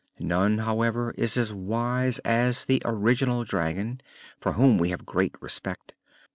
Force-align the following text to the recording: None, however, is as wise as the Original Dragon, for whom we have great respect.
None, 0.17 0.57
however, 0.57 1.11
is 1.15 1.37
as 1.37 1.53
wise 1.53 2.17
as 2.25 2.65
the 2.65 2.81
Original 2.83 3.43
Dragon, 3.43 4.01
for 4.39 4.53
whom 4.53 4.79
we 4.79 4.89
have 4.89 5.05
great 5.05 5.35
respect. 5.39 5.93